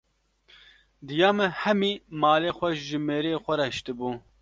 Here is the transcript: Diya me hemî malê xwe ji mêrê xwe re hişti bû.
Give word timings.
Diya 1.07 1.29
me 1.37 1.47
hemî 1.61 1.93
malê 2.21 2.51
xwe 2.57 2.69
ji 2.85 2.97
mêrê 3.07 3.33
xwe 3.43 3.53
re 3.59 3.65
hişti 3.71 3.91
bû. 3.99 4.09